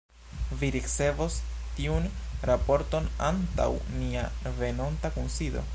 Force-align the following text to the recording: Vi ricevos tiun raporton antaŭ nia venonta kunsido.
Vi 0.61 0.69
ricevos 0.75 1.35
tiun 1.79 2.07
raporton 2.51 3.13
antaŭ 3.29 3.69
nia 4.01 4.25
venonta 4.63 5.17
kunsido. 5.19 5.67